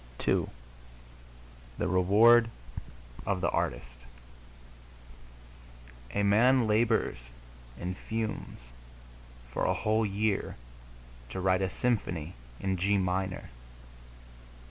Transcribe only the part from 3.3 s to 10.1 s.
THE ARTIST A man labors and fumes for a whole